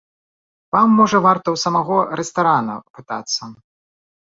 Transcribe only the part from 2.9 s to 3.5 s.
пытацца.